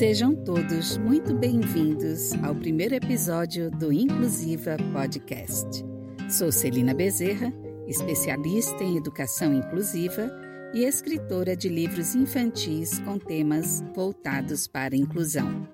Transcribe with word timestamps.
Sejam 0.00 0.34
todos 0.34 0.96
muito 0.96 1.34
bem-vindos 1.34 2.32
ao 2.42 2.54
primeiro 2.54 2.94
episódio 2.94 3.70
do 3.70 3.92
Inclusiva 3.92 4.78
Podcast. 4.94 5.84
Sou 6.26 6.50
Celina 6.50 6.94
Bezerra, 6.94 7.52
especialista 7.86 8.82
em 8.82 8.96
educação 8.96 9.52
inclusiva 9.52 10.30
e 10.72 10.86
escritora 10.86 11.54
de 11.54 11.68
livros 11.68 12.14
infantis 12.14 12.98
com 13.00 13.18
temas 13.18 13.84
voltados 13.94 14.66
para 14.66 14.94
a 14.94 14.98
inclusão. 14.98 15.68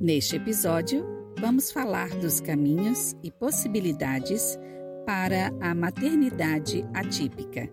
Neste 0.00 0.34
episódio, 0.34 1.06
vamos 1.38 1.70
falar 1.70 2.08
dos 2.08 2.40
caminhos 2.40 3.14
e 3.22 3.30
possibilidades 3.30 4.58
para 5.06 5.52
a 5.60 5.72
maternidade 5.72 6.84
atípica. 6.92 7.70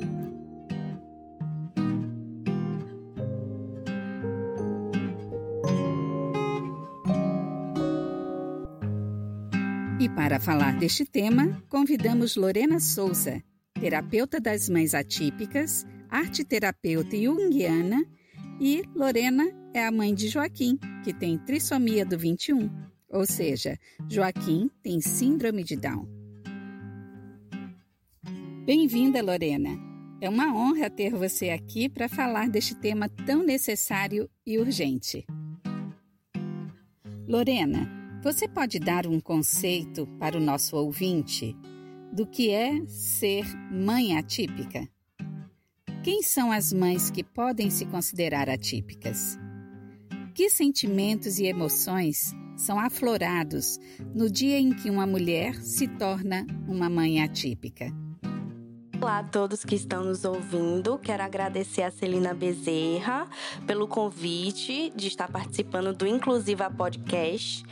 E 10.00 10.08
para 10.08 10.40
falar 10.40 10.80
deste 10.80 11.04
tema, 11.04 11.62
convidamos 11.68 12.38
Lorena 12.38 12.80
Souza, 12.80 13.44
terapeuta 13.74 14.40
das 14.40 14.70
mães 14.70 14.94
atípicas, 14.94 15.86
arte 16.10 16.46
terapeuta 16.46 17.18
junguiana, 17.18 18.06
e 18.62 18.82
Lorena 18.96 19.44
é 19.74 19.86
a 19.86 19.92
mãe 19.92 20.16
de 20.16 20.30
Joaquim, 20.30 20.80
que 21.04 21.14
tem 21.14 21.38
trissomia 21.38 22.06
do 22.06 22.18
21, 22.18 22.70
ou 23.10 23.26
seja, 23.26 23.78
Joaquim 24.08 24.72
tem 24.82 25.02
síndrome 25.02 25.66
de 25.66 25.76
Down. 25.76 26.08
Bem-vinda, 28.66 29.22
Lorena. 29.22 29.78
É 30.22 30.30
uma 30.30 30.56
honra 30.56 30.90
ter 30.90 31.14
você 31.14 31.50
aqui 31.50 31.90
para 31.90 32.08
falar 32.08 32.48
deste 32.48 32.74
tema 32.74 33.10
tão 33.10 33.44
necessário 33.44 34.30
e 34.46 34.58
urgente. 34.58 35.28
Lorena, 37.28 37.99
você 38.22 38.48
pode 38.50 38.80
dar 38.80 39.08
um 39.08 39.20
conceito 39.20 40.06
para 40.20 40.38
o 40.38 40.42
nosso 40.42 40.76
ouvinte 40.76 41.56
do 42.12 42.26
que 42.26 42.50
é 42.50 42.86
ser 42.86 43.46
mãe 43.72 44.18
atípica? 44.18 44.88
Quem 46.04 46.22
são 46.22 46.52
as 46.52 46.74
mães 46.74 47.10
que 47.10 47.24
podem 47.24 47.70
se 47.70 47.86
considerar 47.86 48.50
atípicas? 48.50 49.38
Que 50.36 50.50
sentimentos 50.50 51.40
e 51.40 51.46
emoções 51.46 52.34
são 52.58 52.78
aflorados 52.78 53.80
no 54.14 54.30
dia 54.30 54.60
em 54.60 54.74
que 54.74 54.90
uma 54.90 55.06
mulher 55.06 55.56
se 55.56 55.88
torna 55.88 56.46
uma 56.68 56.90
mãe 56.90 57.22
atípica? 57.22 57.88
Olá 59.02 59.20
a 59.20 59.24
todos 59.24 59.64
que 59.64 59.76
estão 59.76 60.04
nos 60.04 60.26
ouvindo. 60.26 60.98
Quero 60.98 61.24
agradecer 61.24 61.84
a 61.84 61.92
Celina 61.92 62.34
Bezerra 62.34 63.30
pelo 63.66 63.88
convite 63.88 64.92
de 64.94 65.08
estar 65.08 65.32
participando 65.32 65.94
do 65.94 66.06
Inclusiva 66.06 66.70
Podcast. 66.70 67.64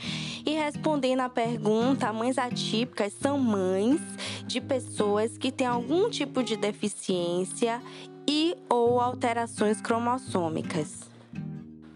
E 0.47 0.53
respondendo 0.53 1.19
à 1.19 1.27
pergunta, 1.27 2.13
mães 2.13 2.37
atípicas 2.37 3.11
são 3.11 3.37
mães 3.37 3.99
de 4.45 4.61
pessoas 4.61 5.37
que 5.37 5.51
têm 5.51 5.67
algum 5.67 6.09
tipo 6.09 6.41
de 6.41 6.55
deficiência 6.55 7.81
e 8.25 8.55
ou 8.69 9.01
alterações 9.01 9.81
cromossômicas. 9.81 11.01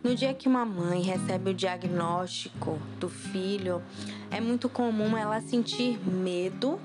No 0.03 0.13
dia 0.13 0.33
que 0.33 0.49
uma 0.49 0.65
mãe 0.65 1.01
recebe 1.01 1.51
o 1.51 1.53
diagnóstico 1.53 2.77
do 2.99 3.07
filho, 3.07 3.81
é 4.29 4.41
muito 4.41 4.67
comum 4.67 5.15
ela 5.15 5.39
sentir 5.39 5.97
medo 6.05 6.77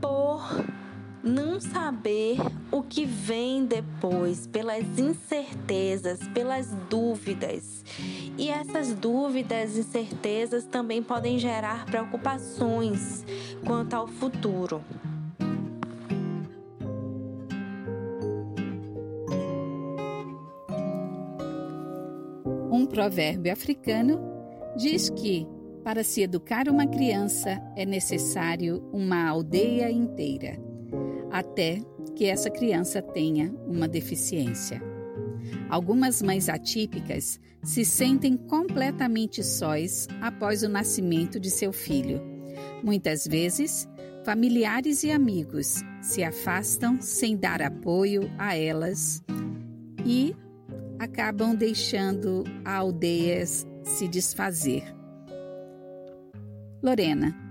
por 0.00 0.42
não 1.22 1.60
saber 1.60 2.36
o 2.70 2.82
que 2.82 3.04
vem 3.04 3.64
depois, 3.64 4.46
pelas 4.46 4.98
incertezas, 4.98 6.20
pelas 6.28 6.68
dúvidas. 6.88 7.84
E 8.36 8.48
essas 8.48 8.94
dúvidas 8.94 9.76
e 9.76 9.80
incertezas 9.80 10.64
também 10.64 11.02
podem 11.02 11.38
gerar 11.38 11.86
preocupações 11.86 13.24
quanto 13.66 13.94
ao 13.94 14.06
futuro. 14.06 14.82
Um 22.70 22.86
provérbio 22.86 23.52
africano 23.52 24.20
diz 24.76 25.10
que, 25.10 25.46
para 25.82 26.04
se 26.04 26.22
educar 26.22 26.68
uma 26.68 26.86
criança, 26.86 27.60
é 27.74 27.84
necessário 27.84 28.88
uma 28.92 29.26
aldeia 29.26 29.90
inteira 29.90 30.67
até 31.30 31.80
que 32.16 32.26
essa 32.26 32.50
criança 32.50 33.00
tenha 33.00 33.54
uma 33.66 33.86
deficiência. 33.86 34.82
Algumas 35.68 36.22
mães 36.22 36.48
atípicas 36.48 37.40
se 37.62 37.84
sentem 37.84 38.36
completamente 38.36 39.42
sós 39.42 40.06
após 40.20 40.62
o 40.62 40.68
nascimento 40.68 41.38
de 41.38 41.50
seu 41.50 41.72
filho. 41.72 42.20
Muitas 42.82 43.26
vezes, 43.26 43.88
familiares 44.24 45.04
e 45.04 45.10
amigos 45.10 45.82
se 46.00 46.22
afastam 46.22 47.00
sem 47.00 47.36
dar 47.36 47.62
apoio 47.62 48.30
a 48.38 48.56
elas 48.56 49.22
e 50.04 50.34
acabam 50.98 51.54
deixando 51.54 52.44
a 52.64 52.76
aldeia 52.76 53.44
se 53.46 54.08
desfazer. 54.08 54.84
Lorena, 56.82 57.47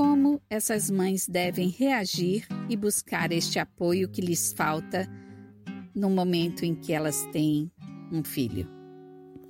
como 0.00 0.40
essas 0.48 0.90
mães 0.90 1.28
devem 1.28 1.68
reagir 1.68 2.48
e 2.70 2.74
buscar 2.74 3.30
este 3.32 3.58
apoio 3.58 4.08
que 4.08 4.22
lhes 4.22 4.50
falta 4.50 5.06
no 5.94 6.08
momento 6.08 6.64
em 6.64 6.74
que 6.74 6.94
elas 6.94 7.26
têm 7.32 7.70
um 8.10 8.24
filho. 8.24 8.66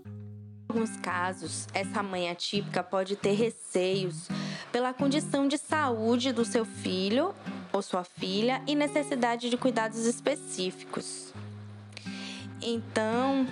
Em 0.05 0.73
alguns 0.73 0.97
casos, 0.97 1.69
essa 1.73 2.03
mãe 2.03 2.29
atípica 2.29 2.83
pode 2.83 3.15
ter 3.15 3.35
receios 3.35 4.27
pela 4.73 4.93
condição 4.93 5.47
de 5.47 5.57
saúde 5.57 6.33
do 6.33 6.45
seu 6.45 6.65
filho 6.65 7.33
ou 7.73 7.81
sua 7.81 8.03
filha 8.03 8.61
e 8.67 8.75
necessidade 8.75 9.51
de 9.51 9.57
cuidados 9.57 10.05
específicos. 10.05 11.33
Então, 12.61 13.47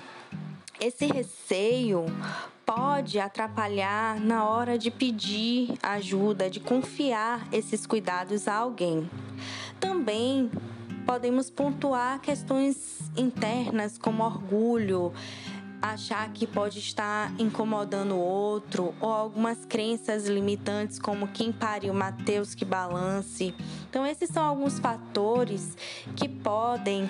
esse 0.80 1.06
receio 1.06 2.06
pode 2.68 3.18
atrapalhar 3.18 4.20
na 4.20 4.46
hora 4.46 4.76
de 4.76 4.90
pedir 4.90 5.72
ajuda, 5.82 6.50
de 6.50 6.60
confiar 6.60 7.48
esses 7.50 7.86
cuidados 7.86 8.46
a 8.46 8.56
alguém. 8.56 9.08
Também 9.80 10.50
podemos 11.06 11.48
pontuar 11.48 12.20
questões 12.20 13.10
internas 13.16 13.96
como 13.96 14.22
orgulho, 14.22 15.14
achar 15.80 16.30
que 16.30 16.46
pode 16.46 16.78
estar 16.78 17.32
incomodando 17.40 18.14
o 18.14 18.20
outro, 18.20 18.94
ou 19.00 19.08
algumas 19.08 19.64
crenças 19.64 20.26
limitantes, 20.26 20.98
como 20.98 21.26
quem 21.28 21.50
pariu 21.50 21.94
Mateus 21.94 22.54
que 22.54 22.66
balance. 22.66 23.54
Então, 23.88 24.06
esses 24.06 24.28
são 24.28 24.44
alguns 24.44 24.78
fatores 24.78 25.74
que 26.14 26.28
podem 26.28 27.08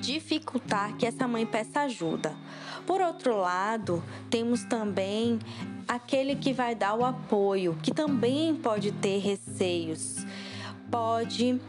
dificultar 0.00 0.96
que 0.96 1.04
essa 1.04 1.28
mãe 1.28 1.44
peça 1.44 1.80
ajuda. 1.80 2.34
Por 2.90 3.00
outro 3.00 3.36
lado, 3.36 4.02
temos 4.28 4.64
também 4.64 5.38
aquele 5.86 6.34
que 6.34 6.52
vai 6.52 6.74
dar 6.74 6.96
o 6.96 7.04
apoio, 7.04 7.78
que 7.80 7.94
também 7.94 8.52
pode 8.56 8.90
ter 8.90 9.18
receios, 9.18 10.26
pode 10.90 11.60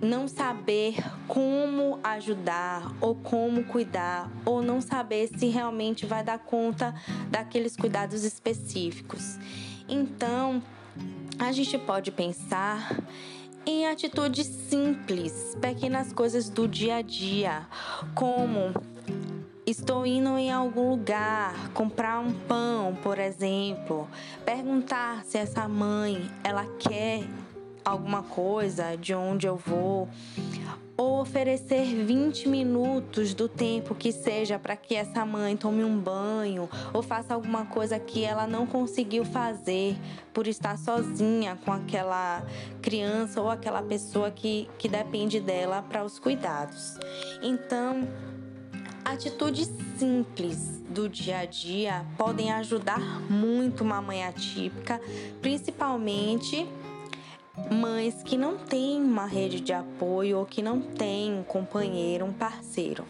não 0.00 0.28
saber 0.28 0.94
como 1.26 1.98
ajudar 2.04 2.94
ou 3.00 3.16
como 3.16 3.64
cuidar, 3.64 4.30
ou 4.44 4.62
não 4.62 4.80
saber 4.80 5.28
se 5.36 5.46
realmente 5.48 6.06
vai 6.06 6.22
dar 6.22 6.38
conta 6.38 6.94
daqueles 7.28 7.76
cuidados 7.76 8.22
específicos. 8.22 9.40
Então, 9.88 10.62
a 11.40 11.50
gente 11.50 11.76
pode 11.76 12.12
pensar 12.12 13.02
em 13.66 13.88
atitudes 13.88 14.46
simples, 14.46 15.56
pequenas 15.60 16.12
coisas 16.12 16.48
do 16.48 16.68
dia 16.68 16.98
a 16.98 17.02
dia, 17.02 17.66
como 18.14 18.72
Estou 19.64 20.04
indo 20.04 20.36
em 20.36 20.50
algum 20.50 20.90
lugar, 20.90 21.70
comprar 21.72 22.18
um 22.18 22.32
pão, 22.32 22.98
por 23.00 23.16
exemplo, 23.16 24.08
perguntar 24.44 25.24
se 25.24 25.38
essa 25.38 25.68
mãe 25.68 26.28
ela 26.42 26.66
quer 26.80 27.22
alguma 27.84 28.24
coisa, 28.24 28.96
de 28.96 29.14
onde 29.14 29.46
eu 29.46 29.56
vou, 29.56 30.08
ou 30.96 31.20
oferecer 31.20 31.84
20 31.84 32.48
minutos 32.48 33.34
do 33.34 33.48
tempo 33.48 33.94
que 33.94 34.10
seja 34.10 34.58
para 34.58 34.76
que 34.76 34.96
essa 34.96 35.24
mãe 35.24 35.56
tome 35.56 35.84
um 35.84 35.96
banho 35.96 36.68
ou 36.92 37.00
faça 37.00 37.32
alguma 37.32 37.64
coisa 37.64 38.00
que 38.00 38.24
ela 38.24 38.48
não 38.48 38.66
conseguiu 38.66 39.24
fazer 39.24 39.96
por 40.34 40.48
estar 40.48 40.76
sozinha 40.76 41.56
com 41.64 41.72
aquela 41.72 42.44
criança 42.80 43.40
ou 43.40 43.48
aquela 43.48 43.82
pessoa 43.82 44.28
que, 44.30 44.68
que 44.76 44.88
depende 44.88 45.38
dela 45.38 45.82
para 45.82 46.04
os 46.04 46.18
cuidados. 46.18 46.98
Então, 47.40 48.08
Atitudes 49.04 49.70
simples 49.98 50.80
do 50.88 51.08
dia 51.08 51.38
a 51.38 51.44
dia 51.44 52.06
podem 52.16 52.52
ajudar 52.52 53.00
muito 53.28 53.82
uma 53.82 54.00
mãe 54.00 54.24
atípica, 54.24 55.00
principalmente 55.40 56.66
mães 57.70 58.22
que 58.22 58.36
não 58.36 58.56
têm 58.56 59.02
uma 59.02 59.26
rede 59.26 59.60
de 59.60 59.72
apoio 59.72 60.38
ou 60.38 60.46
que 60.46 60.62
não 60.62 60.80
têm 60.80 61.34
um 61.34 61.42
companheiro, 61.42 62.24
um 62.24 62.32
parceiro. 62.32 63.04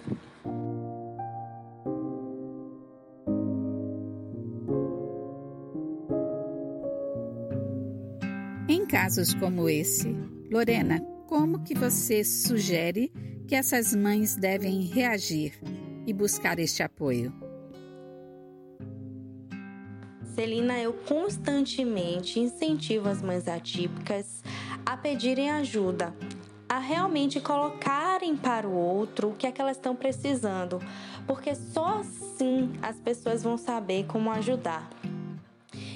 Em 8.69 8.87
casos 8.87 9.35
como 9.35 9.69
esse, 9.69 10.17
Lorena, 10.51 11.01
como 11.29 11.63
que 11.63 11.75
você 11.75 12.25
sugere 12.25 13.13
que 13.47 13.55
essas 13.55 13.95
mães 13.95 14.35
devem 14.35 14.83
reagir 14.83 15.53
e 16.07 16.13
buscar 16.13 16.59
este 16.59 16.83
apoio? 16.83 17.33
Celina, 20.35 20.79
eu 20.79 20.95
constantemente 20.95 22.41
incentivo 22.41 23.09
as 23.09 23.21
mães 23.21 23.47
atípicas 23.47 24.43
a 24.85 24.97
pedirem 24.97 25.51
ajuda, 25.51 26.15
a 26.69 26.79
realmente 26.79 27.39
colocarem 27.39 28.35
para 28.35 28.67
o 28.67 28.73
outro 28.73 29.29
o 29.31 29.35
que 29.35 29.47
é 29.47 29.53
que 29.53 29.61
elas 29.61 29.77
estão 29.77 29.95
precisando, 29.95 30.81
porque 31.27 31.55
só 31.55 32.01
assim 32.01 32.73
as 32.81 32.97
pessoas 32.97 33.43
vão 33.43 33.59
saber 33.59 34.07
como 34.07 34.31
ajudar. 34.31 34.89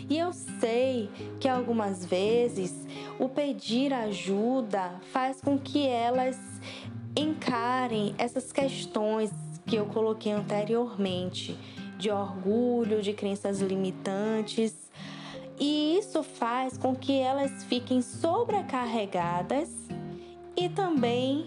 E 0.08 0.18
eu 0.18 0.32
sei 0.32 1.10
que 1.40 1.48
algumas 1.48 2.04
vezes 2.04 2.72
o 3.18 3.28
pedir 3.28 3.92
ajuda 3.92 5.00
faz 5.12 5.40
com 5.40 5.58
que 5.58 5.86
elas 5.86 6.38
encarem 7.16 8.14
essas 8.18 8.52
questões 8.52 9.32
que 9.66 9.76
eu 9.76 9.86
coloquei 9.86 10.32
anteriormente 10.32 11.56
de 11.98 12.10
orgulho, 12.10 13.02
de 13.02 13.12
crenças 13.12 13.60
limitantes. 13.60 14.74
E 15.58 15.98
isso 15.98 16.22
faz 16.22 16.76
com 16.76 16.94
que 16.94 17.18
elas 17.18 17.64
fiquem 17.64 18.02
sobrecarregadas 18.02 19.70
e 20.56 20.68
também 20.68 21.46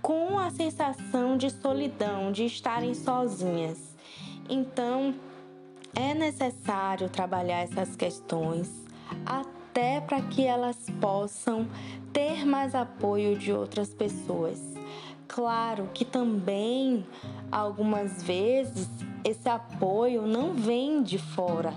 com 0.00 0.38
a 0.38 0.50
sensação 0.50 1.36
de 1.36 1.50
solidão, 1.50 2.30
de 2.30 2.44
estarem 2.44 2.94
sozinhas. 2.94 3.96
Então, 4.48 5.14
é 5.94 6.14
necessário 6.14 7.08
trabalhar 7.08 7.60
essas 7.60 7.96
questões 7.96 8.70
até 9.26 10.00
para 10.00 10.20
que 10.22 10.44
elas 10.44 10.76
possam 11.00 11.66
ter 12.12 12.46
mais 12.46 12.74
apoio 12.74 13.36
de 13.36 13.52
outras 13.52 13.92
pessoas. 13.92 14.60
Claro 15.26 15.90
que 15.92 16.04
também 16.04 17.06
algumas 17.50 18.22
vezes 18.22 18.88
esse 19.24 19.48
apoio 19.48 20.26
não 20.26 20.54
vem 20.54 21.02
de 21.02 21.18
fora. 21.18 21.72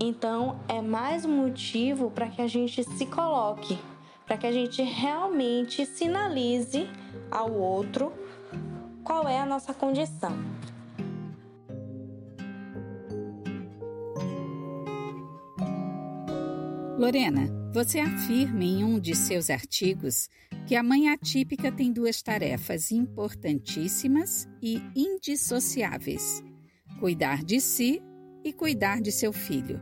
Então 0.00 0.58
é 0.68 0.80
mais 0.80 1.24
um 1.24 1.44
motivo 1.44 2.10
para 2.10 2.28
que 2.28 2.40
a 2.40 2.46
gente 2.46 2.82
se 2.84 3.06
coloque, 3.06 3.78
para 4.26 4.36
que 4.36 4.46
a 4.46 4.52
gente 4.52 4.82
realmente 4.82 5.84
sinalize 5.84 6.88
ao 7.30 7.52
outro 7.52 8.12
qual 9.04 9.28
é 9.28 9.40
a 9.40 9.46
nossa 9.46 9.74
condição. 9.74 10.32
Lorena, 16.98 17.48
você 17.72 17.98
afirma 17.98 18.62
em 18.62 18.84
um 18.84 19.00
de 19.00 19.14
seus 19.14 19.48
artigos 19.48 20.28
que 20.70 20.76
a 20.76 20.84
mãe 20.84 21.08
atípica 21.08 21.72
tem 21.72 21.92
duas 21.92 22.22
tarefas 22.22 22.92
importantíssimas 22.92 24.48
e 24.62 24.80
indissociáveis: 24.94 26.44
cuidar 27.00 27.42
de 27.42 27.60
si 27.60 28.00
e 28.44 28.52
cuidar 28.52 29.02
de 29.02 29.10
seu 29.10 29.32
filho. 29.32 29.80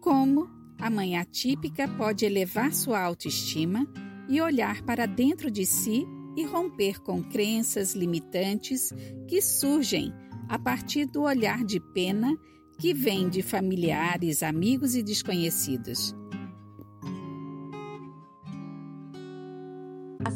Como 0.00 0.48
a 0.80 0.88
mãe 0.88 1.18
atípica 1.18 1.86
pode 1.86 2.24
elevar 2.24 2.72
sua 2.72 2.98
autoestima 2.98 3.86
e 4.26 4.40
olhar 4.40 4.80
para 4.84 5.04
dentro 5.04 5.50
de 5.50 5.66
si 5.66 6.02
e 6.34 6.44
romper 6.44 7.02
com 7.02 7.22
crenças 7.22 7.94
limitantes 7.94 8.90
que 9.28 9.42
surgem 9.42 10.14
a 10.48 10.58
partir 10.58 11.04
do 11.04 11.24
olhar 11.24 11.62
de 11.62 11.78
pena 11.92 12.34
que 12.78 12.94
vem 12.94 13.28
de 13.28 13.42
familiares, 13.42 14.42
amigos 14.42 14.94
e 14.94 15.02
desconhecidos. 15.02 16.16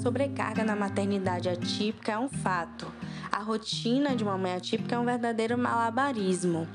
Sobrecarga 0.02 0.64
na 0.64 0.74
maternidade 0.74 1.48
atípica 1.48 2.12
é 2.12 2.18
um 2.18 2.28
fato. 2.28 2.92
A 3.30 3.38
rotina 3.38 4.16
de 4.16 4.24
uma 4.24 4.36
mãe 4.36 4.54
atípica 4.54 4.96
é 4.96 4.98
um 4.98 5.04
verdadeiro 5.04 5.56
malabarismo. 5.56 6.66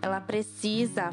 Ela 0.00 0.18
precisa 0.18 1.12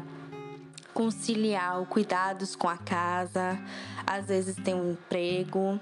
conciliar 0.94 1.84
cuidados 1.84 2.56
com 2.56 2.68
a 2.68 2.78
casa, 2.78 3.58
às 4.06 4.28
vezes 4.28 4.56
tem 4.56 4.74
um 4.74 4.92
emprego 4.92 5.78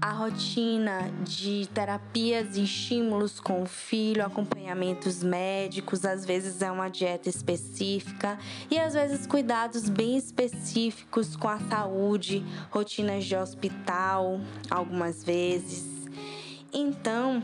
a 0.00 0.12
rotina 0.12 1.10
de 1.22 1.68
terapias 1.72 2.56
e 2.56 2.64
estímulos 2.64 3.40
com 3.40 3.62
o 3.62 3.66
filho, 3.66 4.24
acompanhamentos 4.24 5.22
médicos, 5.22 6.04
às 6.04 6.24
vezes 6.24 6.62
é 6.62 6.70
uma 6.70 6.88
dieta 6.88 7.28
específica 7.28 8.38
e 8.70 8.78
às 8.78 8.94
vezes 8.94 9.26
cuidados 9.26 9.88
bem 9.88 10.16
específicos 10.16 11.36
com 11.36 11.48
a 11.48 11.58
saúde, 11.60 12.44
rotinas 12.70 13.24
de 13.24 13.36
hospital, 13.36 14.40
algumas 14.70 15.24
vezes. 15.24 15.84
Então, 16.72 17.42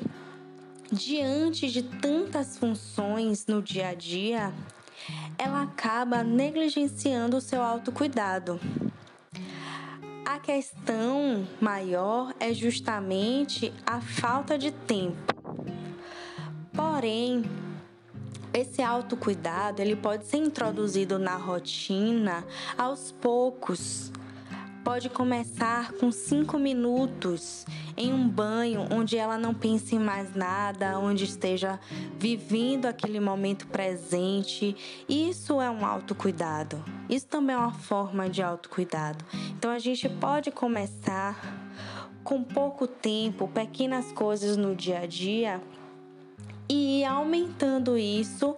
diante 0.93 1.71
de 1.71 1.83
tantas 1.83 2.59
funções 2.59 3.47
no 3.47 3.63
dia 3.63 3.89
a 3.89 3.95
dia, 3.95 4.53
ela 5.39 5.63
acaba 5.63 6.23
negligenciando 6.23 7.37
o 7.37 7.41
seu 7.41 7.63
autocuidado. 7.63 8.61
Questão 10.43 11.47
maior 11.61 12.35
é 12.41 12.53
justamente 12.55 13.73
a 13.87 14.01
falta 14.01 14.59
de 14.59 14.71
tempo. 14.73 15.35
Porém, 16.73 17.45
esse 18.53 18.83
autocuidado 18.83 19.83
ele 19.83 19.95
pode 19.95 20.27
ser 20.27 20.39
introduzido 20.39 21.19
na 21.19 21.37
rotina 21.37 22.45
aos 22.77 23.13
poucos. 23.13 24.11
Pode 24.85 25.11
começar 25.11 25.93
com 25.93 26.11
cinco 26.11 26.59
minutos 26.59 27.67
em 27.97 28.13
um 28.13 28.27
banho 28.27 28.87
onde 28.91 29.17
ela 29.17 29.37
não 29.37 29.53
pense 29.53 29.95
em 29.95 29.99
mais 29.99 30.35
nada, 30.35 30.99
onde 30.99 31.25
esteja 31.25 31.79
vivendo 32.19 32.87
aquele 32.87 33.21
momento 33.21 33.67
presente. 33.67 34.75
Isso 35.09 35.61
é 35.61 35.71
um 35.71 35.85
autocuidado. 35.85 36.83
Isso 37.09 37.27
também 37.27 37.55
é 37.55 37.59
uma 37.59 37.73
forma 37.73 38.29
de 38.29 38.43
autocuidado. 38.43 39.23
Então 39.51 39.71
a 39.71 39.79
gente 39.79 40.09
pode 40.09 40.51
começar 40.51 41.37
com 42.25 42.43
pouco 42.43 42.87
tempo, 42.87 43.49
pequenas 43.49 44.11
coisas 44.13 44.57
no 44.57 44.75
dia 44.75 45.01
a 45.01 45.07
dia 45.07 45.61
e 46.71 47.01
ir 47.01 47.05
aumentando 47.05 47.99
isso 47.99 48.57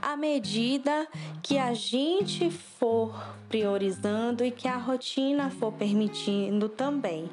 à 0.00 0.16
medida 0.16 1.06
que 1.42 1.58
a 1.58 1.74
gente 1.74 2.50
for 2.50 3.14
priorizando 3.48 4.44
e 4.44 4.50
que 4.50 4.68
a 4.68 4.76
rotina 4.76 5.50
for 5.50 5.72
permitindo 5.72 6.68
também. 6.68 7.28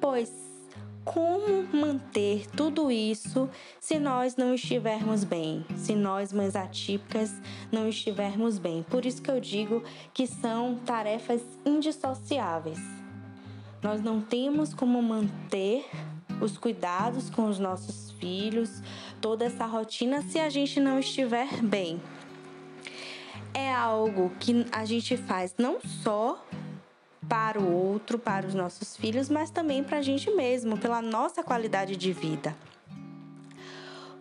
Pois 0.00 0.48
como 1.04 1.66
manter 1.72 2.46
tudo 2.50 2.90
isso 2.90 3.48
se 3.80 3.98
nós 3.98 4.36
não 4.36 4.54
estivermos 4.54 5.24
bem, 5.24 5.64
se 5.74 5.94
nós, 5.94 6.34
mães 6.34 6.54
atípicas, 6.54 7.32
não 7.72 7.88
estivermos 7.88 8.58
bem. 8.58 8.82
Por 8.82 9.06
isso 9.06 9.22
que 9.22 9.30
eu 9.30 9.40
digo 9.40 9.82
que 10.12 10.26
são 10.26 10.74
tarefas 10.84 11.40
indissociáveis. 11.64 12.78
Nós 13.82 14.02
não 14.02 14.20
temos 14.20 14.74
como 14.74 15.02
manter 15.02 15.88
os 16.42 16.58
cuidados 16.58 17.30
com 17.30 17.48
os 17.48 17.58
nossos 17.58 18.07
filhos, 18.18 18.82
toda 19.20 19.44
essa 19.46 19.66
rotina, 19.66 20.22
se 20.22 20.38
a 20.38 20.48
gente 20.48 20.78
não 20.80 20.98
estiver 20.98 21.62
bem. 21.62 22.00
É 23.54 23.72
algo 23.72 24.30
que 24.38 24.66
a 24.70 24.84
gente 24.84 25.16
faz 25.16 25.54
não 25.58 25.80
só 25.80 26.44
para 27.28 27.60
o 27.60 27.72
outro, 27.72 28.18
para 28.18 28.46
os 28.46 28.54
nossos 28.54 28.96
filhos, 28.96 29.28
mas 29.28 29.50
também 29.50 29.84
para 29.84 29.98
a 29.98 30.02
gente 30.02 30.30
mesmo, 30.30 30.78
pela 30.78 31.02
nossa 31.02 31.42
qualidade 31.42 31.96
de 31.96 32.12
vida. 32.12 32.56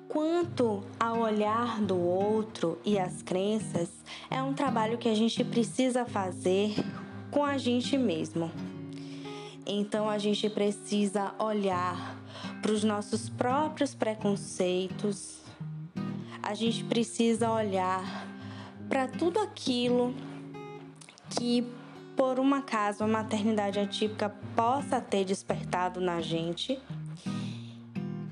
Quanto 0.08 0.84
ao 1.00 1.20
olhar 1.20 1.82
do 1.82 1.98
outro 1.98 2.80
e 2.84 2.98
as 2.98 3.22
crenças, 3.22 3.90
é 4.30 4.42
um 4.42 4.54
trabalho 4.54 4.98
que 4.98 5.10
a 5.10 5.16
gente 5.16 5.44
precisa 5.44 6.06
fazer 6.06 6.76
com 7.30 7.44
a 7.44 7.58
gente 7.58 7.98
mesmo. 7.98 8.52
Então 9.66 10.10
a 10.10 10.18
gente 10.18 10.50
precisa 10.50 11.34
olhar 11.38 12.17
para 12.68 12.74
os 12.74 12.84
nossos 12.84 13.30
próprios 13.30 13.96
preconceitos, 13.96 15.40
a 16.44 16.54
gente 16.54 16.84
precisa 16.84 17.50
olhar 17.50 18.28
para 18.90 19.08
tudo 19.08 19.40
aquilo 19.40 20.14
que 21.30 21.66
por 22.18 22.42
um 22.42 22.54
acaso 22.54 23.06
a 23.06 23.08
maternidade 23.08 23.80
atípica 23.80 24.36
possa 24.54 25.00
ter 25.00 25.24
despertado 25.24 26.02
na 26.02 26.20
gente 26.20 26.78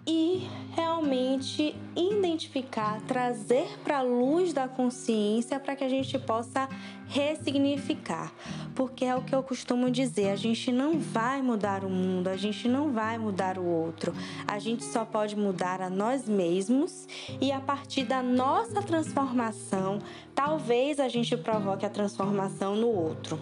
e 0.07 0.47
realmente 0.75 1.75
identificar, 1.95 3.01
trazer 3.07 3.67
para 3.83 3.99
a 3.99 4.01
luz 4.01 4.53
da 4.53 4.67
consciência 4.67 5.59
para 5.59 5.75
que 5.75 5.83
a 5.83 5.89
gente 5.89 6.19
possa 6.19 6.69
ressignificar. 7.07 8.31
Porque 8.75 9.05
é 9.05 9.15
o 9.15 9.21
que 9.21 9.33
eu 9.33 9.41
costumo 9.41 9.89
dizer: 9.89 10.29
a 10.29 10.35
gente 10.35 10.71
não 10.71 10.99
vai 10.99 11.41
mudar 11.41 11.83
o 11.83 11.89
mundo, 11.89 12.27
a 12.27 12.37
gente 12.37 12.67
não 12.67 12.91
vai 12.91 13.17
mudar 13.17 13.57
o 13.57 13.65
outro, 13.65 14.13
a 14.47 14.59
gente 14.59 14.83
só 14.83 15.05
pode 15.05 15.35
mudar 15.35 15.81
a 15.81 15.89
nós 15.89 16.27
mesmos 16.27 17.07
e 17.41 17.51
a 17.51 17.59
partir 17.59 18.03
da 18.03 18.21
nossa 18.21 18.81
transformação, 18.81 19.99
talvez 20.33 20.99
a 20.99 21.07
gente 21.07 21.35
provoque 21.37 21.85
a 21.85 21.89
transformação 21.89 22.75
no 22.75 22.87
outro. 22.87 23.39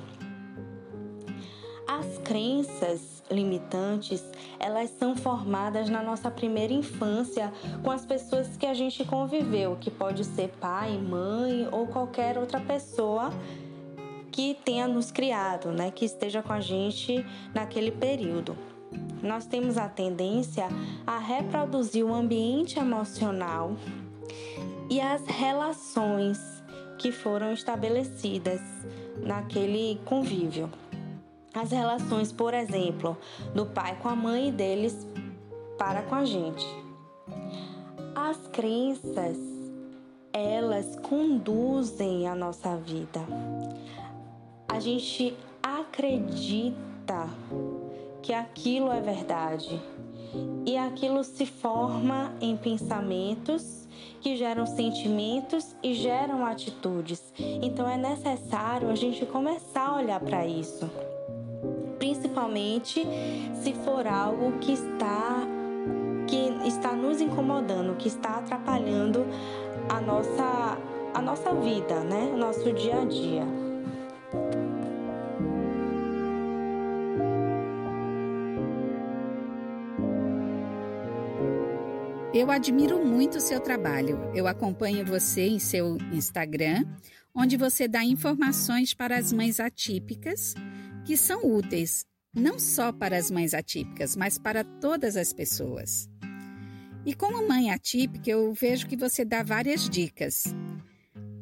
As 2.00 2.18
crenças 2.24 3.22
limitantes, 3.30 4.24
elas 4.60 4.90
são 4.98 5.16
formadas 5.16 5.90
na 5.90 6.02
nossa 6.02 6.32
primeira 6.32 6.74
infância 6.74 7.54
com 7.84 7.92
as 7.92 8.04
pessoas 8.04 8.58
que 8.58 8.66
a 8.66 8.74
gente 8.74 9.06
conviveu, 9.06 9.78
que 9.80 9.92
pode 9.92 10.24
ser 10.24 10.50
pai, 10.60 10.98
mãe 10.98 11.68
ou 11.72 11.86
qualquer 11.86 12.36
outra 12.40 12.60
pessoa 12.60 13.32
que 14.32 14.58
tenha 14.66 14.88
nos 14.88 15.12
criado, 15.12 15.72
né, 15.72 15.92
que 15.92 16.04
esteja 16.04 16.42
com 16.42 16.52
a 16.52 16.60
gente 16.60 17.24
naquele 17.54 17.92
período. 17.92 18.58
Nós 19.22 19.46
temos 19.46 19.78
a 19.78 19.88
tendência 19.88 20.70
a 21.06 21.20
reproduzir 21.20 22.04
o 22.04 22.12
ambiente 22.12 22.80
emocional 22.80 23.76
e 24.90 25.00
as 25.00 25.24
relações 25.28 26.40
que 26.98 27.12
foram 27.12 27.54
estabelecidas 27.54 28.62
naquele 29.22 30.02
convívio. 30.06 30.72
As 31.54 31.72
relações, 31.72 32.32
por 32.32 32.54
exemplo, 32.54 33.16
do 33.54 33.66
pai 33.66 33.96
com 34.02 34.10
a 34.10 34.16
mãe 34.16 34.52
deles 34.52 35.08
para 35.78 36.02
com 36.02 36.16
a 36.16 36.26
gente. 36.26 36.66
As 38.16 38.48
crenças, 38.48 39.38
elas 40.34 40.96
conduzem 40.96 42.28
a 42.28 42.34
nossa 42.34 42.76
vida. 42.78 43.22
A 44.68 44.80
gente 44.80 45.38
acredita 45.62 47.30
que 48.24 48.34
aquilo 48.34 48.92
é 48.92 49.00
verdade 49.00 49.80
e 50.66 50.76
aquilo 50.76 51.24
se 51.24 51.46
forma 51.46 52.34
em 52.42 52.58
pensamentos 52.58 53.88
que 54.22 54.36
geram 54.36 54.66
sentimentos 54.66 55.76
e 55.84 55.94
geram 55.94 56.44
atitudes. 56.44 57.22
Então 57.38 57.88
é 57.88 57.98
necessário 57.98 58.90
a 58.90 58.96
gente 58.96 59.24
começar 59.28 59.90
a 59.90 59.96
olhar 59.98 60.20
para 60.20 60.48
isso 60.48 60.90
principalmente 61.98 63.06
se 63.62 63.74
for 63.74 64.08
algo 64.08 64.54
que 64.60 64.74
está 64.74 65.48
que 66.28 66.68
está 66.68 66.94
nos 66.94 67.22
incomodando, 67.22 67.96
que 67.96 68.08
está 68.08 68.38
atrapalhando 68.38 69.26
a 69.90 70.00
nossa 70.02 70.78
a 71.14 71.22
nossa 71.22 71.54
vida, 71.54 72.04
né? 72.04 72.32
O 72.34 72.38
nosso 72.38 72.72
dia 72.74 73.02
a 73.02 73.06
dia. 73.06 73.44
Eu 82.34 82.50
admiro 82.50 83.06
muito 83.06 83.38
o 83.38 83.42
seu 83.42 83.60
trabalho. 83.60 84.20
Eu 84.34 84.48
acompanho 84.48 85.06
você 85.06 85.44
em 85.44 85.60
seu 85.60 85.98
Instagram, 86.12 86.84
onde 87.34 87.56
você 87.56 87.88
dá 87.88 88.04
informações 88.04 88.94
para 88.94 89.18
as 89.18 89.32
mães 89.32 89.60
atípicas 89.60 90.56
que 91.06 91.18
são 91.18 91.46
úteis 91.46 92.06
não 92.34 92.58
só 92.58 92.92
para 92.92 93.18
as 93.18 93.30
mães 93.30 93.54
atípicas, 93.54 94.16
mas 94.16 94.38
para 94.38 94.64
todas 94.64 95.16
as 95.16 95.32
pessoas. 95.32 96.10
E 97.06 97.14
como 97.14 97.48
mãe 97.48 97.70
atípica, 97.70 98.30
eu 98.32 98.54
vejo 98.54 98.88
que 98.88 98.96
você 98.96 99.24
dá 99.24 99.44
várias 99.44 99.90
dicas. 99.90 100.44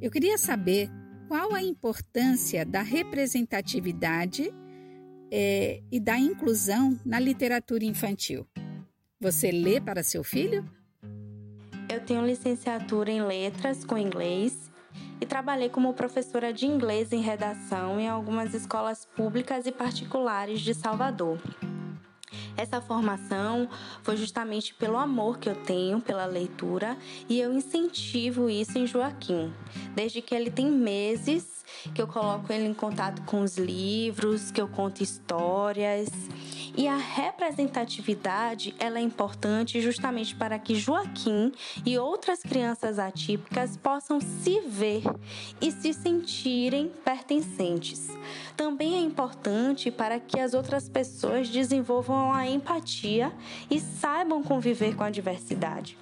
Eu 0.01 0.10
queria 0.10 0.38
saber 0.38 0.89
qual 1.27 1.53
a 1.53 1.62
importância 1.62 2.65
da 2.65 2.82
representatividade 2.82 4.51
é, 5.32 5.82
e 5.91 6.00
da 6.00 6.18
inclusão 6.18 7.00
na 7.06 7.20
literatura 7.20 7.86
infantil. 7.86 8.46
Você 9.20 9.51
lê 9.51 9.80
para 9.80 10.03
seu 10.03 10.24
filho? 10.24 10.65
Eu 11.88 12.01
tenho 12.03 12.25
licenciatura 12.25 13.12
em 13.12 13.22
letras 13.22 13.86
com 13.86 13.98
inglês 13.98 14.70
e 15.19 15.25
trabalhei 15.25 15.69
como 15.69 15.93
professora 15.93 16.51
de 16.51 16.65
inglês 16.65 17.12
em 17.12 17.21
redação 17.21 18.00
em 18.00 18.07
algumas 18.07 18.53
escolas 18.53 19.05
públicas 19.05 19.65
e 19.65 19.71
particulares 19.71 20.62
de 20.62 20.74
Salvador. 20.74 21.39
Essa 22.57 22.81
formação 22.81 23.69
foi 24.03 24.17
justamente 24.17 24.74
pelo 24.74 24.98
amor 24.98 25.39
que 25.39 25.50
eu 25.50 25.55
tenho 25.55 26.01
pela 26.01 26.25
leitura 26.25 26.98
e 27.29 27.39
eu 27.39 27.53
incentivo 27.53 28.50
isso 28.50 28.77
em 28.77 28.86
Joaquim. 28.86 29.53
Desde 29.95 30.21
que 30.21 30.36
ele 30.36 30.51
tem 30.51 30.69
meses 30.69 31.61
que 31.93 32.01
eu 32.01 32.07
coloco 32.07 32.51
ele 32.51 32.65
em 32.65 32.73
contato 32.73 33.21
com 33.23 33.41
os 33.41 33.57
livros, 33.57 34.51
que 34.51 34.61
eu 34.61 34.67
conto 34.67 35.01
histórias. 35.01 36.09
E 36.75 36.87
a 36.87 36.95
representatividade 36.95 38.73
ela 38.79 38.99
é 38.99 39.01
importante 39.01 39.81
justamente 39.81 40.35
para 40.35 40.57
que 40.57 40.75
Joaquim 40.75 41.51
e 41.85 41.97
outras 41.97 42.41
crianças 42.41 42.97
atípicas 42.97 43.75
possam 43.75 44.21
se 44.21 44.61
ver 44.61 45.03
e 45.59 45.71
se 45.71 45.93
sentirem 45.93 46.89
pertencentes. 47.03 48.09
Também 48.55 48.95
é 48.95 48.99
importante 48.99 49.91
para 49.91 50.19
que 50.19 50.39
as 50.39 50.53
outras 50.53 50.87
pessoas 50.87 51.49
desenvolvam 51.49 52.33
a 52.33 52.47
empatia 52.47 53.33
e 53.69 53.79
saibam 53.79 54.41
conviver 54.41 54.95
com 54.95 55.03
a 55.03 55.09
diversidade. 55.09 55.97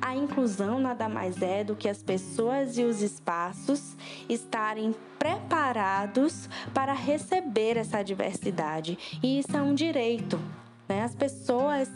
A 0.00 0.14
inclusão 0.14 0.80
nada 0.80 1.08
mais 1.08 1.40
é 1.42 1.62
do 1.62 1.76
que 1.76 1.88
as 1.88 2.02
pessoas 2.02 2.78
e 2.78 2.84
os 2.84 3.02
espaços 3.02 3.96
estarem 4.28 4.94
preparados 5.18 6.48
para 6.72 6.92
receber 6.92 7.76
essa 7.76 8.02
diversidade. 8.02 8.98
E 9.22 9.38
isso 9.40 9.56
é 9.56 9.62
um 9.62 9.74
direito. 9.74 10.40
Né? 10.88 11.02
As 11.02 11.14
pessoas 11.14 11.88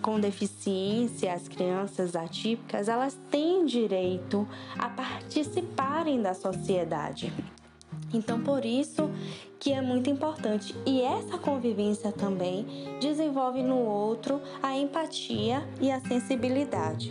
com 0.00 0.18
deficiência, 0.18 1.32
as 1.32 1.46
crianças 1.46 2.16
atípicas, 2.16 2.88
elas 2.88 3.18
têm 3.30 3.66
direito 3.66 4.48
a 4.78 4.88
participarem 4.88 6.22
da 6.22 6.34
sociedade. 6.34 7.32
Então, 8.12 8.42
por 8.42 8.64
isso 8.64 9.10
que 9.58 9.72
é 9.72 9.80
muito 9.80 10.10
importante. 10.10 10.74
E 10.86 11.02
essa 11.02 11.38
convivência 11.38 12.10
também 12.10 12.66
desenvolve 13.00 13.62
no 13.62 13.76
outro 13.76 14.40
a 14.62 14.76
empatia 14.76 15.62
e 15.80 15.90
a 15.90 16.00
sensibilidade. 16.00 17.10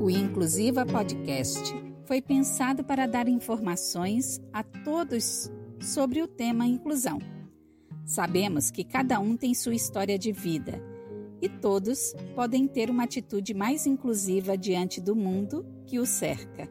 O 0.00 0.08
Inclusiva 0.08 0.86
Podcast 0.86 1.74
foi 2.04 2.20
pensado 2.20 2.82
para 2.82 3.06
dar 3.06 3.28
informações 3.28 4.40
a 4.52 4.62
todos 4.62 5.50
sobre 5.80 6.22
o 6.22 6.26
tema 6.26 6.66
inclusão. 6.66 7.18
Sabemos 8.04 8.70
que 8.70 8.82
cada 8.82 9.20
um 9.20 9.36
tem 9.36 9.54
sua 9.54 9.74
história 9.74 10.18
de 10.18 10.32
vida 10.32 10.89
e 11.40 11.48
todos 11.48 12.14
podem 12.34 12.66
ter 12.66 12.90
uma 12.90 13.04
atitude 13.04 13.54
mais 13.54 13.86
inclusiva 13.86 14.56
diante 14.56 15.00
do 15.00 15.16
mundo 15.16 15.64
que 15.86 15.98
o 15.98 16.06
cerca. 16.06 16.68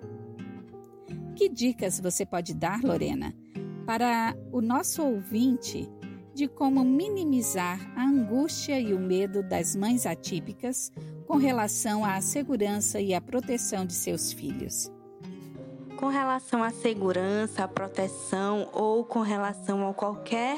Que 1.36 1.50
dicas 1.50 2.00
você 2.00 2.26
pode 2.26 2.54
dar, 2.54 2.84
Lorena, 2.84 3.34
para 3.86 4.36
o 4.52 4.62
nosso 4.62 5.02
ouvinte 5.02 5.90
de 6.34 6.48
como 6.48 6.84
minimizar 6.86 7.80
a 7.98 8.04
angústia 8.04 8.80
e 8.80 8.94
o 8.94 9.00
medo 9.00 9.42
das 9.44 9.76
mães 9.76 10.06
atípicas 10.06 10.92
com 11.28 11.38
relação 11.38 12.06
à 12.06 12.22
segurança 12.22 13.02
e 13.02 13.14
à 13.14 13.20
proteção 13.20 13.86
de 13.86 13.94
seus 13.94 14.32
filhos? 14.32 14.92
Com 15.98 16.08
relação 16.08 16.64
à 16.64 16.70
segurança, 16.70 17.66
à 17.66 17.68
proteção 17.68 18.70
ou 18.72 19.04
com 19.04 19.20
relação 19.20 19.86
a 19.90 19.94
qualquer 19.94 20.58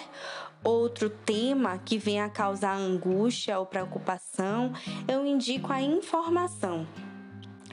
outro 0.63 1.09
tema 1.09 1.77
que 1.77 1.97
venha 1.97 2.25
a 2.25 2.29
causar 2.29 2.75
angústia 2.75 3.57
ou 3.59 3.65
preocupação, 3.65 4.73
eu 5.07 5.25
indico 5.25 5.71
a 5.71 5.81
informação. 5.81 6.85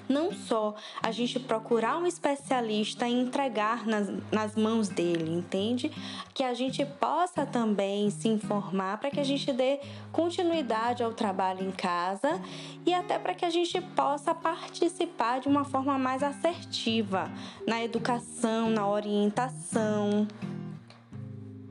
Não 0.08 0.32
só 0.32 0.74
a 1.02 1.10
gente 1.10 1.38
procurar 1.38 1.98
um 1.98 2.06
especialista 2.06 3.06
e 3.06 3.12
entregar 3.12 3.86
nas, 3.86 4.10
nas 4.32 4.56
mãos 4.56 4.88
dele, 4.88 5.30
entende? 5.30 5.92
Que 6.32 6.42
a 6.42 6.54
gente 6.54 6.84
possa 6.84 7.44
também 7.44 8.08
se 8.08 8.26
informar 8.26 8.96
para 8.98 9.10
que 9.10 9.20
a 9.20 9.24
gente 9.24 9.52
dê 9.52 9.80
continuidade 10.10 11.02
ao 11.02 11.12
trabalho 11.12 11.62
em 11.62 11.70
casa 11.70 12.40
e 12.86 12.94
até 12.94 13.18
para 13.18 13.34
que 13.34 13.44
a 13.44 13.50
gente 13.50 13.78
possa 13.80 14.34
participar 14.34 15.40
de 15.40 15.48
uma 15.48 15.64
forma 15.64 15.98
mais 15.98 16.22
assertiva 16.22 17.30
na 17.66 17.84
educação, 17.84 18.70
na 18.70 18.88
orientação. 18.88 20.26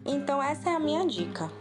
Então, 0.07 0.41
essa 0.41 0.69
é 0.69 0.75
a 0.75 0.79
minha 0.79 1.05
dica. 1.05 1.51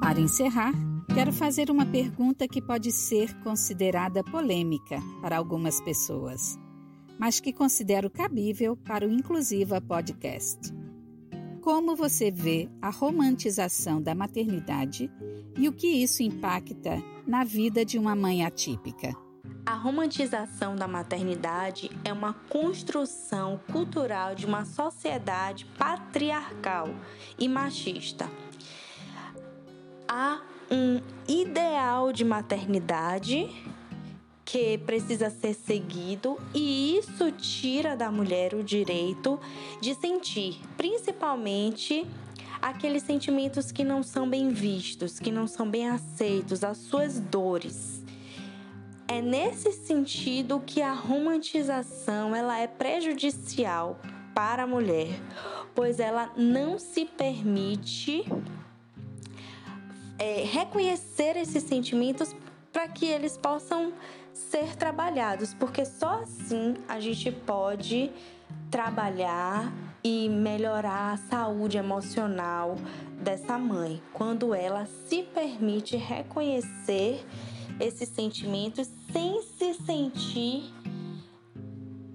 Para 0.00 0.20
encerrar, 0.20 0.72
quero 1.14 1.32
fazer 1.32 1.70
uma 1.70 1.86
pergunta 1.86 2.48
que 2.48 2.60
pode 2.60 2.90
ser 2.90 3.32
considerada 3.40 4.24
polêmica 4.24 5.00
para 5.20 5.36
algumas 5.36 5.80
pessoas, 5.80 6.58
mas 7.18 7.38
que 7.38 7.52
considero 7.52 8.10
cabível 8.10 8.76
para 8.76 9.06
o 9.06 9.10
Inclusiva 9.10 9.80
Podcast. 9.80 10.74
Como 11.60 11.94
você 11.94 12.30
vê 12.30 12.68
a 12.80 12.90
romantização 12.90 14.00
da 14.00 14.14
maternidade 14.14 15.10
e 15.58 15.68
o 15.68 15.72
que 15.72 15.88
isso 15.88 16.22
impacta 16.22 17.02
na 17.26 17.44
vida 17.44 17.84
de 17.84 17.98
uma 17.98 18.14
mãe 18.16 18.44
atípica? 18.44 19.25
A 19.66 19.74
romantização 19.74 20.76
da 20.76 20.86
maternidade 20.86 21.90
é 22.04 22.12
uma 22.12 22.34
construção 22.48 23.58
cultural 23.72 24.32
de 24.32 24.46
uma 24.46 24.64
sociedade 24.64 25.64
patriarcal 25.76 26.88
e 27.36 27.48
machista. 27.48 28.30
Há 30.06 30.40
um 30.70 31.00
ideal 31.26 32.12
de 32.12 32.24
maternidade 32.24 33.50
que 34.44 34.78
precisa 34.78 35.30
ser 35.30 35.54
seguido 35.54 36.38
e 36.54 36.96
isso 36.96 37.32
tira 37.32 37.96
da 37.96 38.08
mulher 38.08 38.54
o 38.54 38.62
direito 38.62 39.36
de 39.80 39.96
sentir, 39.96 40.60
principalmente 40.76 42.06
aqueles 42.62 43.02
sentimentos 43.02 43.72
que 43.72 43.82
não 43.82 44.04
são 44.04 44.30
bem 44.30 44.48
vistos, 44.50 45.18
que 45.18 45.32
não 45.32 45.48
são 45.48 45.68
bem 45.68 45.88
aceitos, 45.88 46.62
as 46.62 46.78
suas 46.78 47.18
dores. 47.18 48.05
É 49.08 49.20
nesse 49.20 49.72
sentido 49.72 50.60
que 50.64 50.82
a 50.82 50.92
romantização 50.92 52.34
ela 52.34 52.58
é 52.58 52.66
prejudicial 52.66 54.00
para 54.34 54.64
a 54.64 54.66
mulher, 54.66 55.08
pois 55.74 56.00
ela 56.00 56.32
não 56.36 56.78
se 56.78 57.04
permite 57.04 58.24
é, 60.18 60.44
reconhecer 60.44 61.36
esses 61.36 61.62
sentimentos 61.62 62.34
para 62.72 62.88
que 62.88 63.06
eles 63.06 63.38
possam 63.38 63.92
ser 64.32 64.76
trabalhados, 64.76 65.54
porque 65.54 65.84
só 65.84 66.22
assim 66.22 66.74
a 66.88 67.00
gente 67.00 67.30
pode 67.30 68.10
trabalhar 68.70 69.72
e 70.04 70.28
melhorar 70.28 71.12
a 71.12 71.16
saúde 71.16 71.78
emocional 71.78 72.76
dessa 73.22 73.56
mãe, 73.58 74.02
quando 74.12 74.54
ela 74.54 74.84
se 74.84 75.22
permite 75.22 75.96
reconhecer 75.96 77.24
esses 77.80 78.08
sentimentos 78.08 78.88
sem 79.12 79.42
se 79.42 79.74
sentir 79.74 80.64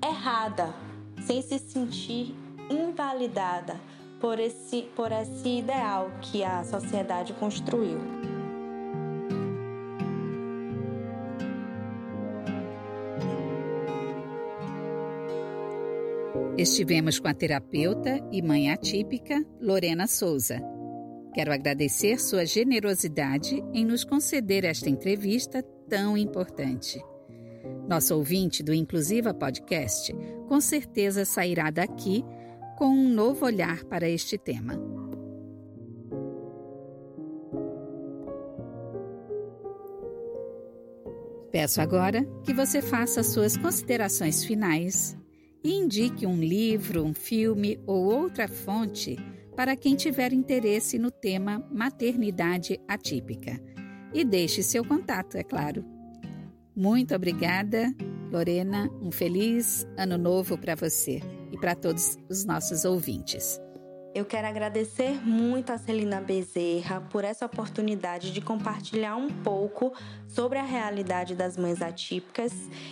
errada, 0.04 0.74
sem 1.26 1.42
se 1.42 1.60
sentir 1.60 2.36
invalidada 2.70 3.80
por 4.20 4.40
esse, 4.40 4.84
por 4.96 5.12
esse 5.12 5.60
ideal 5.60 6.12
que 6.22 6.44
a 6.44 6.64
sociedade 6.64 7.34
construiu. 7.34 8.00
Estivemos 16.58 17.18
com 17.18 17.28
a 17.28 17.34
terapeuta 17.34 18.20
e 18.32 18.42
mãe 18.42 18.70
atípica 18.70 19.44
Lorena 19.60 20.06
Souza. 20.06 20.62
Quero 21.34 21.54
agradecer 21.54 22.20
sua 22.20 22.46
generosidade 22.46 23.64
em 23.74 23.86
nos 23.86 24.04
conceder 24.04 24.66
esta 24.66 24.90
entrevista 24.90 25.64
tão 25.88 26.18
importante. 26.18 27.02
Nosso 27.88 28.16
ouvinte 28.16 28.62
do 28.62 28.74
Inclusiva 28.74 29.34
Podcast 29.34 30.14
com 30.48 30.60
certeza 30.60 31.24
sairá 31.24 31.70
daqui 31.70 32.26
com 32.78 32.88
um 32.90 33.08
novo 33.08 33.46
olhar 33.46 33.84
para 33.86 34.10
este 34.10 34.38
tema. 34.38 34.74
Peço 41.52 41.82
agora 41.82 42.26
que 42.44 42.54
você 42.54 42.82
faça 42.82 43.24
suas 43.24 43.56
considerações 43.56 44.44
finais 44.44 45.18
e 45.64 45.74
indique 45.74 46.26
um 46.26 46.38
livro, 46.38 47.04
um 47.04 47.14
filme 47.14 47.80
ou 47.86 48.04
outra 48.06 48.48
fonte 48.48 49.18
para 49.56 49.76
quem 49.76 49.96
tiver 49.96 50.34
interesse 50.34 50.98
no 50.98 51.12
tema 51.12 51.66
maternidade 51.72 52.80
atípica. 52.88 53.60
E 54.14 54.24
deixe 54.24 54.62
seu 54.64 54.84
contato, 54.84 55.36
é 55.36 55.44
claro. 55.44 55.86
Muito 56.76 57.16
obrigada, 57.16 57.94
Lorena. 58.32 58.90
Um 59.02 59.12
feliz 59.12 59.86
ano 59.98 60.18
novo 60.18 60.58
para 60.58 60.76
você 60.76 61.22
e 61.52 61.58
para 61.58 61.76
todos 61.76 62.18
os 62.30 62.46
nossos 62.46 62.86
ouvintes. 62.86 63.60
Eu 64.14 64.26
quero 64.26 64.46
agradecer 64.46 65.26
muito 65.26 65.72
a 65.72 65.78
Celina 65.78 66.20
Bezerra 66.20 67.00
por 67.00 67.24
essa 67.24 67.46
oportunidade 67.46 68.34
de 68.34 68.42
compartilhar 68.42 69.16
um 69.16 69.30
pouco 69.30 69.94
sobre 70.28 70.60
a 70.60 70.64
realidade 70.64 71.34
das 71.34 71.56
mães 71.56 71.82
atípicas. 71.82 72.52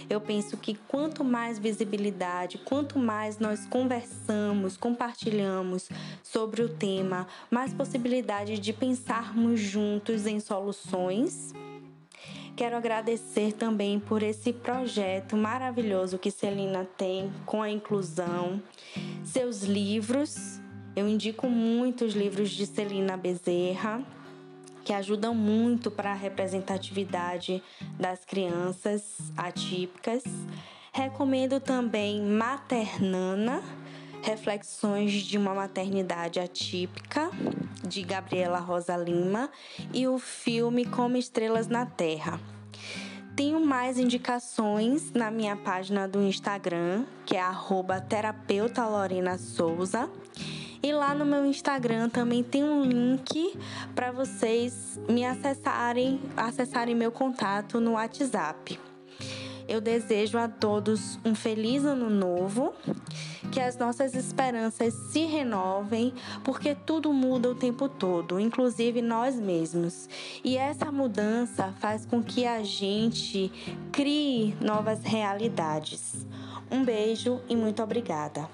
Eu 0.10 0.21
penso 0.21 0.55
que 0.55 0.75
quanto 0.88 1.21
mais 1.21 1.60
visibilidade, 1.60 2.58
quanto 2.60 2.97
mais 2.97 3.38
nós 3.38 3.65
conversamos, 3.65 4.77
compartilhamos 4.77 5.89
sobre 6.23 6.62
o 6.62 6.69
tema, 6.69 7.27
mais 7.51 7.73
possibilidade 7.73 8.58
de 8.58 8.71
pensarmos 8.71 9.60
juntos 9.60 10.25
em 10.25 10.39
soluções. 10.39 11.53
Quero 12.55 12.77
agradecer 12.77 13.51
também 13.51 13.99
por 13.99 14.23
esse 14.23 14.53
projeto 14.53 15.36
maravilhoso 15.36 16.17
que 16.17 16.32
Celina 16.32 16.88
tem 16.97 17.29
com 17.45 17.62
a 17.62 17.69
inclusão, 17.69 18.62
seus 19.25 19.63
livros 19.63 20.59
eu 20.99 21.07
indico 21.07 21.47
muito 21.47 22.03
os 22.03 22.13
livros 22.13 22.49
de 22.49 22.65
Celina 22.65 23.15
Bezerra, 23.15 24.03
que 24.83 24.91
ajudam 24.91 25.33
muito 25.33 25.89
para 25.89 26.12
a 26.12 26.15
representatividade 26.15 27.63
das 27.97 28.25
crianças 28.25 29.31
atípicas. 29.38 30.23
Recomendo 30.91 31.62
também 31.62 32.21
Maternana, 32.21 33.63
Reflexões 34.21 35.13
de 35.13 35.38
uma 35.38 35.53
Maternidade 35.53 36.41
Atípica, 36.41 37.31
de 37.88 38.01
Gabriela 38.01 38.59
Rosa 38.59 38.97
Lima, 38.97 39.49
e 39.93 40.05
o 40.05 40.19
filme 40.19 40.83
Como 40.83 41.15
Estrelas 41.15 41.69
na 41.69 41.85
Terra. 41.85 42.38
Tenho 43.38 43.65
mais 43.65 43.97
indicações 43.97 45.13
na 45.13 45.31
minha 45.31 45.55
página 45.55 46.05
do 46.09 46.21
Instagram, 46.21 47.05
que 47.25 47.38
é 47.38 47.41
terapeuta 48.01 48.85
Lorena 48.85 49.38
Souza. 49.38 50.09
E 50.81 50.93
lá 50.93 51.13
no 51.13 51.25
meu 51.25 51.45
Instagram 51.45 52.09
também 52.09 52.41
tem 52.41 52.63
um 52.63 52.83
link 52.83 53.57
para 53.93 54.11
vocês 54.11 54.99
me 55.09 55.25
acessarem, 55.25 56.21
acessarem 56.37 56.95
meu 56.95 57.11
contato 57.11 57.81
no 57.81 57.91
WhatsApp. 57.91 58.79
Eu 59.67 59.79
desejo 59.79 60.37
a 60.37 60.47
todos 60.47 61.19
um 61.23 61.35
feliz 61.35 61.85
ano 61.85 62.09
novo, 62.09 62.73
que 63.51 63.59
as 63.59 63.77
nossas 63.77 64.15
esperanças 64.15 64.93
se 65.11 65.25
renovem, 65.25 66.11
porque 66.43 66.73
tudo 66.73 67.13
muda 67.13 67.51
o 67.51 67.55
tempo 67.55 67.87
todo, 67.87 68.39
inclusive 68.39 69.01
nós 69.01 69.35
mesmos. 69.35 70.09
E 70.43 70.57
essa 70.57 70.91
mudança 70.91 71.71
faz 71.79 72.03
com 72.03 72.23
que 72.23 72.47
a 72.47 72.63
gente 72.63 73.51
crie 73.91 74.55
novas 74.59 75.03
realidades. 75.03 76.25
Um 76.71 76.83
beijo 76.83 77.39
e 77.47 77.55
muito 77.55 77.83
obrigada. 77.83 78.49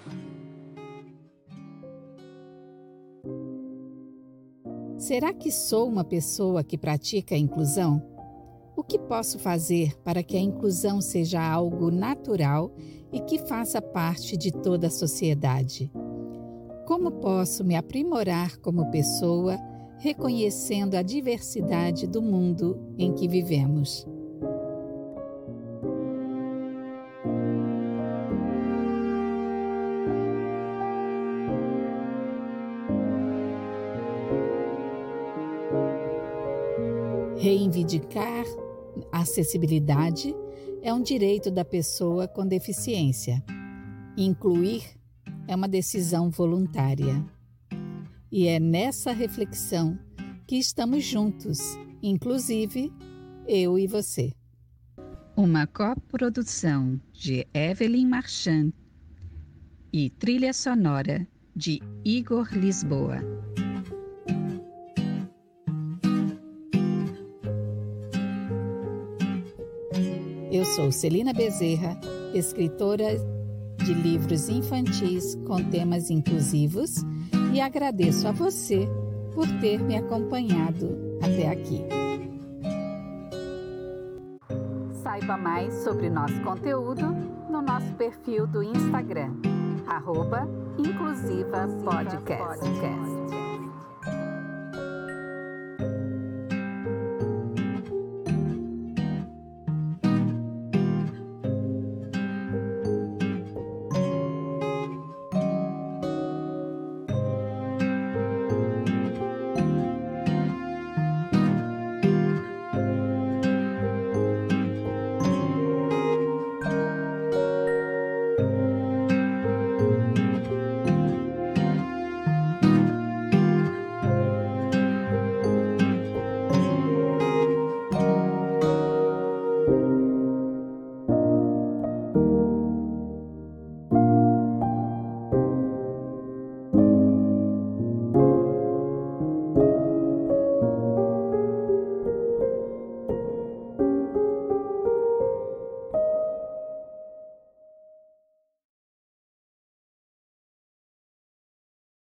Será 5.05 5.31
que 5.31 5.51
sou 5.51 5.87
uma 5.87 6.03
pessoa 6.03 6.63
que 6.63 6.79
pratica 6.79 7.35
a 7.35 7.37
inclusão? 7.37 8.01
O 8.75 8.83
que 8.83 8.97
posso 8.97 9.37
fazer 9.37 9.95
para 10.01 10.23
que 10.23 10.35
a 10.35 10.39
inclusão 10.39 10.99
seja 10.99 11.39
algo 11.39 11.91
natural 11.91 12.73
e 13.13 13.19
que 13.19 13.37
faça 13.37 13.79
parte 13.79 14.35
de 14.35 14.51
toda 14.51 14.87
a 14.87 14.89
sociedade? 14.89 15.91
Como 16.87 17.11
posso 17.11 17.63
me 17.63 17.75
aprimorar 17.75 18.57
como 18.57 18.89
pessoa, 18.89 19.59
reconhecendo 19.99 20.95
a 20.95 21.03
diversidade 21.03 22.07
do 22.07 22.19
mundo 22.19 22.75
em 22.97 23.13
que 23.13 23.27
vivemos? 23.27 24.07
Reivindicar 37.45 38.43
acessibilidade 39.11 40.33
é 40.81 40.91
um 40.91 40.99
direito 40.99 41.51
da 41.51 41.63
pessoa 41.63 42.27
com 42.27 42.43
deficiência. 42.43 43.45
Incluir 44.17 44.81
é 45.47 45.55
uma 45.55 45.67
decisão 45.67 46.31
voluntária. 46.31 47.23
E 48.31 48.47
é 48.47 48.59
nessa 48.59 49.11
reflexão 49.11 49.95
que 50.47 50.55
estamos 50.55 51.03
juntos, 51.03 51.59
inclusive 52.01 52.91
eu 53.47 53.77
e 53.77 53.85
você. 53.85 54.33
Uma 55.37 55.67
coprodução 55.67 56.99
de 57.13 57.45
Evelyn 57.53 58.07
Marchand 58.07 58.73
e 59.93 60.09
trilha 60.09 60.51
sonora 60.51 61.27
de 61.55 61.79
Igor 62.03 62.51
Lisboa. 62.57 63.34
Sou 70.75 70.91
Celina 70.91 71.31
Bezerra, 71.31 71.97
escritora 72.33 73.15
de 73.77 73.93
livros 73.93 74.49
infantis 74.49 75.35
com 75.47 75.63
temas 75.63 76.09
inclusivos 76.09 76.97
e 77.53 77.61
agradeço 77.61 78.27
a 78.27 78.33
você 78.33 78.85
por 79.33 79.47
ter 79.61 79.79
me 79.79 79.95
acompanhado 79.95 81.17
até 81.21 81.47
aqui. 81.47 81.81
Saiba 85.01 85.37
mais 85.37 85.73
sobre 85.75 86.09
nosso 86.09 86.41
conteúdo 86.41 87.05
no 87.49 87.61
nosso 87.61 87.93
perfil 87.93 88.45
do 88.45 88.61
Instagram, 88.61 89.31
arroba 89.87 90.45
Inclusiva 90.77 91.69
Podcast. 91.85 93.44